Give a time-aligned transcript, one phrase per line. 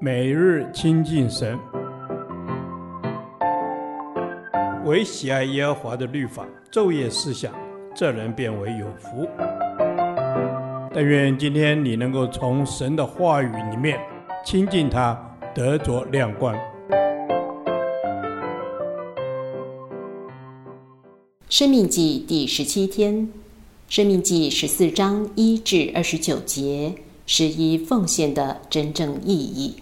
[0.00, 1.58] 每日亲近神，
[4.84, 7.54] 唯喜爱耶和华的律法，昼夜思想，
[7.94, 9.26] 这人便为有福。
[10.92, 13.98] 但愿今天你能够从神的话语里面
[14.44, 15.18] 亲近他，
[15.54, 16.54] 得着亮光。
[21.48, 23.28] 生命记第十七天，
[23.88, 26.92] 生命记十四章一至二十九节，
[27.26, 29.76] 十一奉献的真正意义。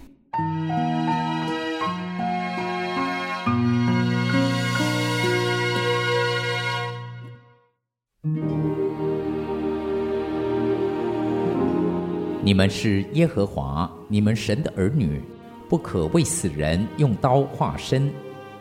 [12.45, 15.23] 你们是耶和华你们神的儿女，
[15.69, 18.13] 不可为死人用刀划身，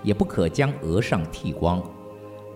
[0.03, 1.81] 也不可将额上剃光。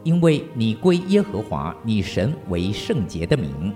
[0.03, 3.73] 因为你归耶和华你神为圣洁的名，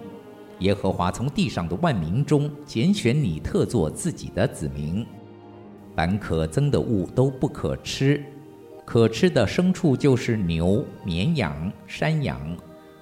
[0.60, 5.04] 耶和华从地上的万民中拣选你，特作自己的子民。
[5.96, 8.24] 凡可憎的物都不可吃，
[8.86, 12.56] 可吃的牲畜就是牛、绵羊、山羊、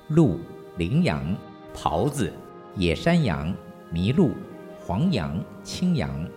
[0.08, 0.40] 鹿、
[0.78, 1.36] 羚羊、
[1.76, 2.32] 狍子、
[2.78, 3.54] 野山羊、
[3.94, 4.32] 麋鹿、
[4.80, 6.28] 黄羊、青羊。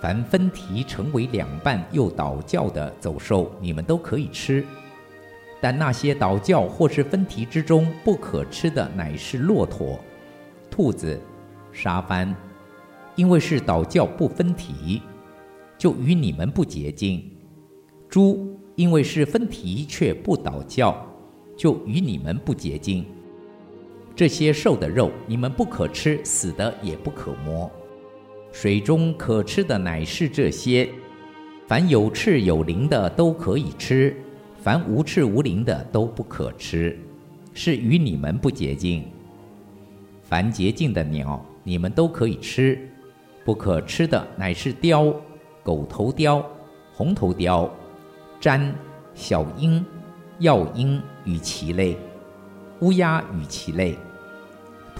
[0.00, 4.64] 凡分蹄成为两半又倒叫的走兽，你们都可以吃。
[5.60, 9.98] 但那些倒叫或是分蹄之中不可吃的，乃是骆驼、
[10.70, 11.20] 兔子、
[11.72, 12.32] 沙番，
[13.16, 15.02] 因为是倒叫不分蹄，
[15.76, 17.20] 就与你们不洁净；
[18.08, 21.04] 猪，因为是分蹄却不倒叫，
[21.56, 23.04] 就与你们不洁净。
[24.18, 27.70] 这些兽的肉你们不可吃，死的也不可摸。
[28.50, 30.88] 水中可吃的乃是这些，
[31.68, 34.16] 凡有翅有鳞的都可以吃。
[34.60, 36.98] 凡无翅无鳞的都不可吃，
[37.54, 39.04] 是与你们不洁净。
[40.24, 42.76] 凡洁净的鸟，你们都可以吃，
[43.44, 45.14] 不可吃的乃是雕、
[45.62, 46.44] 狗头雕、
[46.92, 47.72] 红头雕、
[48.40, 48.72] 鸇、
[49.14, 49.86] 小鹰、
[50.40, 51.96] 药鹰与其类，
[52.80, 53.96] 乌鸦与其类，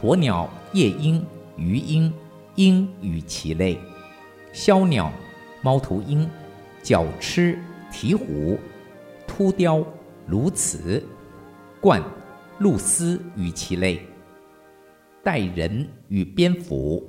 [0.01, 1.27] 鸵鸟、夜鹰、
[1.57, 2.13] 鱼鹰、
[2.55, 3.77] 鹰与其类，
[4.53, 5.11] 鸮鸟、
[5.61, 6.31] 猫头鹰、
[6.85, 7.59] 角鴟、
[7.91, 8.57] 鵜鹕。
[9.27, 9.85] 秃雕、
[10.29, 11.03] 鸬鹚、
[11.83, 12.03] 鹳、
[12.61, 14.01] 鹭鸶与其类，
[15.23, 17.05] 带人与蝙蝠，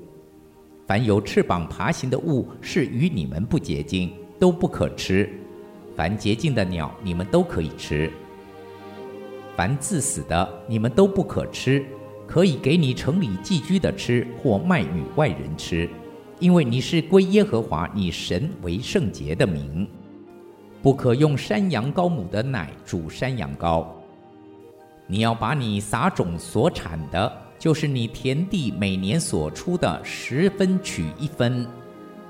[0.88, 5.30] 凡有翅膀爬行的物，是与你们不洁净，都不可吃。
[5.96, 8.12] 凡洁净的鸟，你们都可以吃。
[9.56, 11.86] 凡自死的，你们都不可吃，
[12.30, 15.90] 可以给你城里寄居的吃，或卖与外人吃，
[16.38, 19.90] 因为你是归耶和华你神为圣洁的名。
[20.80, 23.84] 不可用山羊羔母的奶煮山羊羔。
[25.08, 31.66] 你要把你撒种所产的，就是你田地每年所出的十分取一分，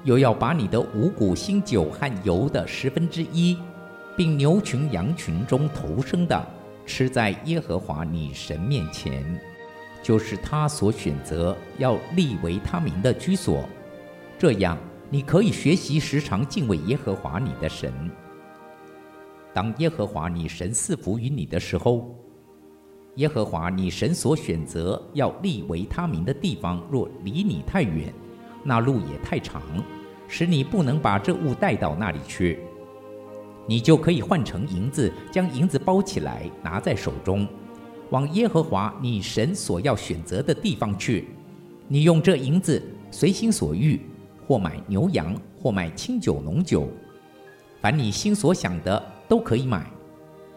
[0.05, 3.57] 又要把你的五谷新酒和油的十分之一，
[4.15, 6.47] 并牛群羊群中头生的，
[6.85, 9.39] 吃在耶和华你神面前，
[10.01, 13.67] 就是他所选择要立为他名的居所。
[14.37, 14.77] 这样，
[15.09, 17.93] 你可以学习时常敬畏耶和华你的神。
[19.53, 22.15] 当耶和华你神赐福于你的时候，
[23.15, 28.13] 耶和华你神所选择要立为他名的地方，若离你太远，
[28.63, 29.61] 那路也太长，
[30.27, 32.59] 使你不能把这物带到那里去，
[33.67, 37.45] 你就可以换成银子，将银子包起来，拿在手中，
[38.09, 41.27] 往耶和华你神所要选择的地方去。
[41.87, 42.81] 你用这银子
[43.11, 43.99] 随心所欲，
[44.47, 46.87] 或买牛羊，或买清酒浓酒，
[47.81, 49.03] 凡你心所想的。
[49.29, 49.85] 都可以买，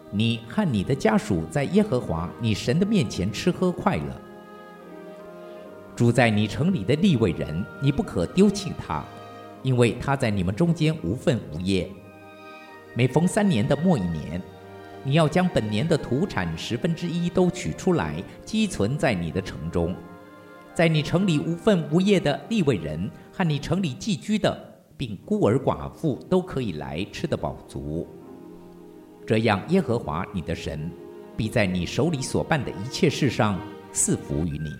[0.09, 4.21] 你和你的家属在耶和华你神的面前吃喝快乐。
[5.95, 9.05] 住在你城里的利未人，你不可丢弃他，
[9.61, 11.87] 因为他在你们中间无分无业。
[12.95, 14.41] 每逢三年的末一年，
[15.03, 19.95] 你要将本年的土产十分之一都取出来，积存在你的城中。
[20.73, 24.57] 在你城里无份无业的利未人和你城里寄居的，
[24.97, 28.07] 并孤儿寡妇都可以来吃得饱足。
[29.27, 30.89] 这样，耶和华你的神
[31.35, 33.59] 必在你手里所办的一切事上
[33.91, 34.71] 赐福于你。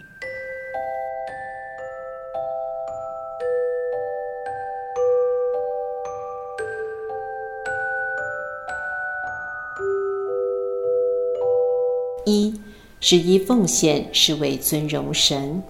[12.25, 12.53] 一，
[12.99, 15.61] 十一奉献是为尊荣神，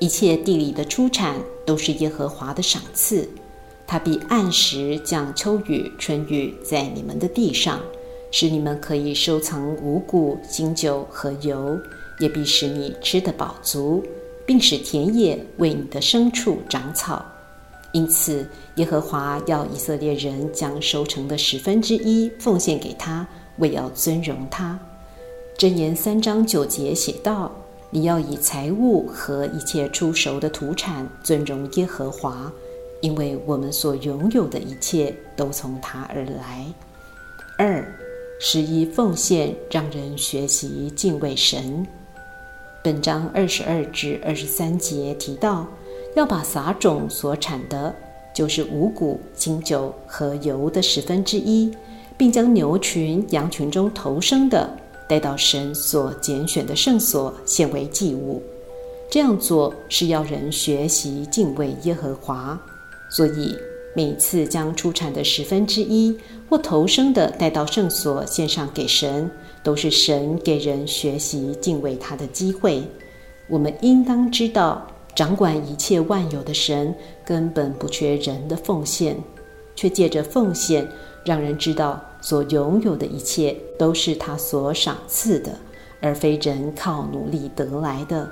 [0.00, 3.28] 一切地里的出产都是耶和华的赏赐。
[3.86, 7.80] 他必按时降秋雨、春雨在你们的地上，
[8.30, 11.78] 使你们可以收藏五谷、新酒和油，
[12.20, 14.04] 也必使你吃得饱足，
[14.46, 17.24] 并使田野为你的牲畜长草。
[17.92, 23.26] 因此，耶和华要以色列人将收成的十分之一奉献给他，
[23.58, 24.78] 为要尊荣他。
[25.60, 27.52] 箴言三章九节写道
[27.92, 32.50] ：“你要以财物和一切出熟的土产尊荣耶和华，
[33.02, 36.64] 因为我们所拥有的一切都从他而来。”
[37.58, 37.86] 二、
[38.40, 41.86] 十一奉献让人学习敬畏神。
[42.82, 45.66] 本章二十二至二十三节提到。
[46.16, 47.94] 要把撒种所产的，
[48.34, 51.70] 就是五谷、新酒和油的十分之一，
[52.16, 54.68] 并将牛群、羊群中头生的
[55.10, 58.40] 带到神所拣选的圣所，献为祭物。
[59.10, 62.56] 这样做是要人学习敬畏耶和华。
[63.10, 63.56] 所以
[63.96, 66.16] 每次将出产的十分之一
[66.48, 69.28] 或头生的带到圣所献上给神，
[69.64, 72.84] 都是神给人学习敬畏他的机会。
[73.48, 74.86] 我们应当知道。
[75.12, 76.94] 掌管一切万有的神
[77.26, 79.16] 根本不缺人的奉献，
[79.74, 80.86] 却借着奉献
[81.24, 85.58] 让人知道所拥有的一切都是他所赏赐的，
[86.00, 88.30] 而非人靠努力得来的。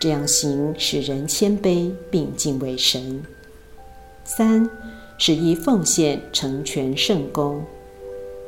[0.00, 3.22] 这样行使人谦卑并敬畏神。
[4.24, 4.68] 三、
[5.18, 7.62] 十一奉献成全圣工。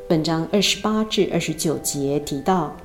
[0.07, 2.75] 本章二十八至二十九节提到。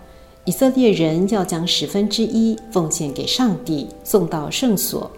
[0.45, 5.09] 以色列人要将十分之一奉献给上帝，送到圣所。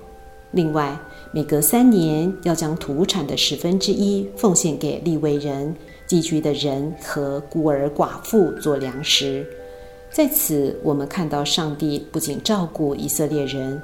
[0.50, 0.94] 另外，
[1.32, 5.74] 每隔三年要将土产的十分之一奉献给利未人、
[6.06, 9.46] 寄居的人和孤儿寡妇做粮食。
[10.10, 13.80] 在此，我们看到上帝不仅照顾以色列人，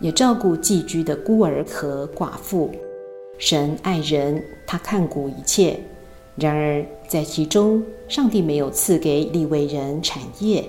[0.00, 2.70] 也照顾寄居的孤儿和寡妇。
[3.38, 5.78] 神爱人，他看顾一切。
[6.36, 10.64] 然而，在其中，上帝没有赐给利未人产业。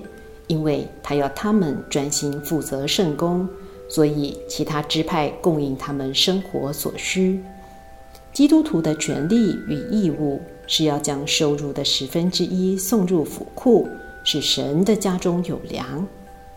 [0.48, 3.50] 因为他要他们专心负责圣工，
[3.90, 7.40] 所以其他支派供应他们生活所需。
[8.36, 13.88] 基督徒的权利与义务是要将收入的十分之一送入府库，
[14.26, 16.06] 使神的家中有粮；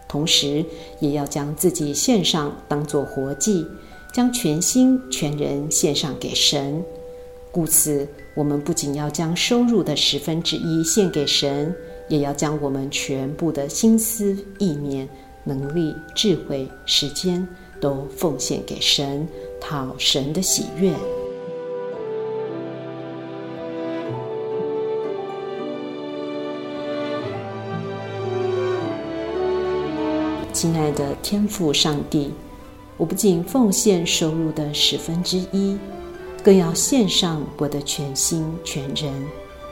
[0.08, 0.64] 同时，
[0.98, 3.64] 也要将自己献上，当作活祭，
[4.12, 6.82] 将全心全人献上给神。
[7.52, 11.72] 故此，我们不仅要将收入的十分之一献给神。
[12.08, 15.06] 也要将我们全部的心思、意念、
[15.44, 17.46] 能力、智慧、时间
[17.80, 19.28] 都奉献给神，
[19.60, 20.92] 讨神的喜悦。
[30.60, 32.32] 亲爱的天父上帝，
[32.96, 35.78] 我不仅奉献收入的十分之一，
[36.43, 39.14] 更要献上我的全心全人，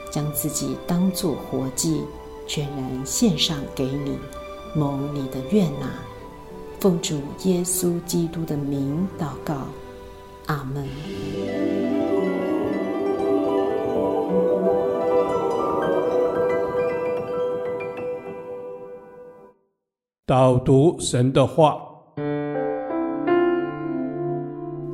[0.09, 2.03] 将自己当作活祭。
[2.47, 4.17] 全然献上给你，
[4.73, 5.91] 蒙你的悦纳，
[6.79, 9.67] 奉主耶稣基督的名祷告，
[10.45, 11.96] 阿门。
[20.27, 21.81] 导读神的话，《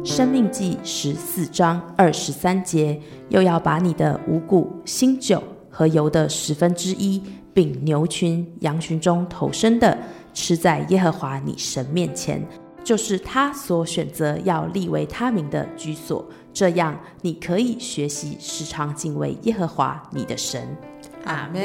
[0.06, 5.42] 生命记》十四章二十三节，又要把你的五谷、新酒
[5.72, 7.20] 和油的十分之一。
[7.52, 9.98] 并牛群、羊群中头生的，
[10.36, 12.40] 吃在耶和华你神面前，
[12.84, 16.24] 就是他所选择要立为他名的居所。
[16.54, 20.78] 这样，你可以学习时常敬畏耶和华你的神。
[21.25, 21.62] 阿门。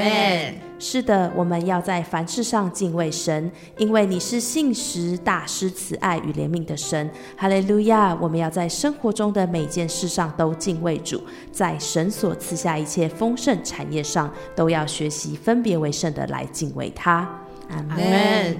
[0.80, 7.10] 是的，我们要在凡事上敬畏神，因为你是信实、大师慈爱与怜悯的神。
[7.36, 8.16] 哈利路亚！
[8.20, 17.28] 我们要在生活中的每件事上都敬畏主，在神所赐下一切丰盛产业上，都要学习分别为圣的来敬畏他。
[17.70, 18.56] 阿门。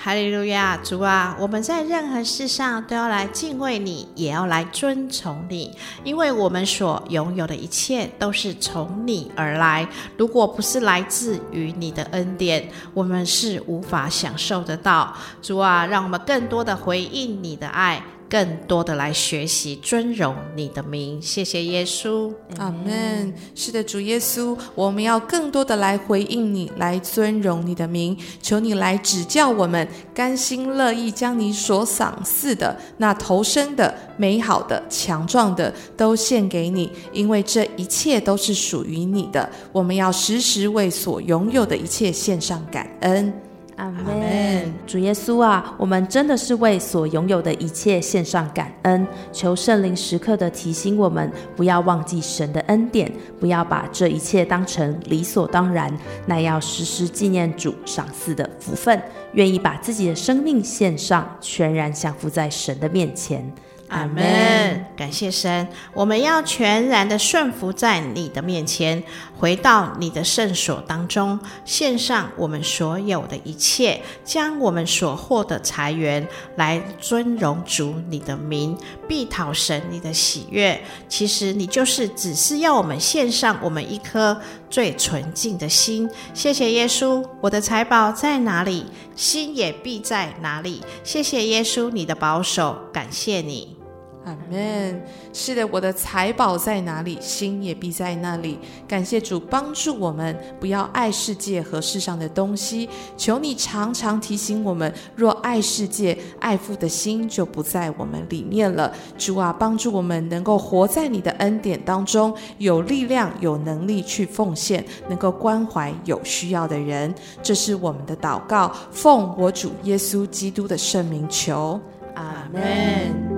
[0.00, 9.88] 哈利路亚，主啊，我们在任何事上都要来敬畏你，也要来遵从你，因为我们所拥有的一切都是从你而来。
[10.16, 15.12] 如果不是来自于你的恩典，我们是无法享受得到。
[15.42, 18.00] 主啊，让我们更多的回应你的爱。
[18.28, 23.32] 更多的来学习尊荣你的名，谢谢耶稣，阿门。
[23.54, 28.16] 是的，主耶稣，我们要更多的来回应你，来尊荣你的名。
[28.42, 39.48] 求你来指教我们，甘心乐意将你所赏赐的那头生的、美好的、强壮的都献给你，因为这一切都是属于你的。
[39.72, 43.47] 我们要时时为所拥有的一切献上感恩。
[43.78, 49.06] 阿门，主耶稣啊，我们真的是为所拥有的一切献上感恩。
[49.32, 59.00] 求圣灵时刻的提醒我们，不要忘记神的恩典，不要把这一切当成理所当然，那要时时纪念主赏赐的福分，
[59.34, 63.48] 愿意把自己的生命献上，全然降服在神的面前。
[63.88, 64.84] 阿门。
[64.96, 69.02] 感谢神，我们要全然的顺服在你的面前，
[69.36, 76.26] 回到你的圣所当中，献上我们所有的一切，将我们所获的财源
[76.56, 78.76] 来尊荣主你的名，
[79.06, 80.80] 必讨神你的喜悦。
[81.08, 86.10] 其实你就是只是要我们献上我们一颗最纯净的心。
[86.34, 90.82] 谢谢耶稣，我的财宝在哪里，心也必在哪里。
[91.04, 93.77] 谢谢耶稣，你的保守，感谢你。
[94.24, 95.02] 阿门。
[95.32, 98.58] 是的，我的财宝在哪里，心也必在那里。
[98.86, 102.88] 感谢主帮助我们，不要爱世界和世上的东西。
[103.16, 108.92] 求你常常提醒我们，若爱世界，爱父的心就不在我们里面了。
[109.16, 117.14] 主啊，帮助我们能够活在你的恩典当中，有力量、有能力去奉献，能够关怀有需要的人。
[117.42, 121.80] 这是我们的祷告，奉我主耶稣基督的圣名求。
[122.14, 123.37] 阿门。